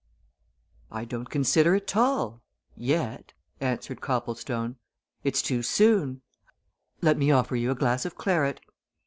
"I 0.91 1.05
don't 1.05 1.29
consider 1.29 1.75
at 1.75 1.95
all 1.95 2.41
yet," 2.75 3.33
answered 3.59 4.01
Copplestone. 4.01 4.77
"It's 5.23 5.43
too 5.43 5.61
soon. 5.61 6.23
Let 7.03 7.19
me 7.19 7.29
offer 7.29 7.55
you 7.55 7.69
a 7.69 7.75
glass 7.75 8.03
of 8.03 8.15
claret." 8.15 8.61